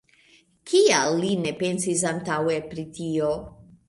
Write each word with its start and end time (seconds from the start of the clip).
Kial 0.69 1.11
li 1.19 1.29
ne 1.41 1.51
pensis 1.59 2.01
antaŭe 2.13 2.57
pri 2.73 2.87
tio? 2.97 3.29